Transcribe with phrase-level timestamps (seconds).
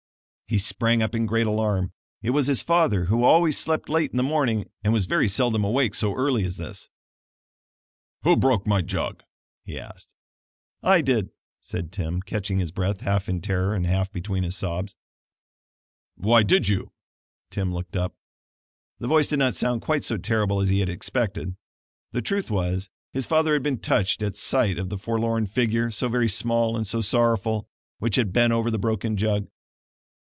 [0.47, 1.93] He sprang up in great alarm.
[2.21, 5.63] It was his father, who always slept late in the morning, and was very seldom
[5.63, 6.89] awake so early as this.
[8.23, 9.23] "Who broke my jug?"
[9.63, 10.13] he asked.
[10.83, 11.29] "I did,"
[11.61, 14.97] said Tim, catching his breath half in terror and half between his sobs.
[16.15, 16.91] "Why did you?"
[17.49, 18.13] Tim looked up.
[18.99, 21.55] The voice did not sound quite so terrible as he had expected.
[22.11, 26.09] The truth was his father had been touched at sight of the forlorn figure, so
[26.09, 29.47] very small and so sorrowful, which had bent over the broken jug.